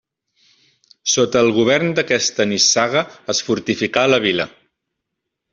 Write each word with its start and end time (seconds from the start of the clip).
Sota 1.15 1.43
el 1.45 1.49
govern 1.57 1.93
d'aquesta 1.99 2.47
nissaga 2.53 3.05
es 3.35 3.45
fortificà 3.51 4.11
la 4.15 4.21
vila. 4.29 4.49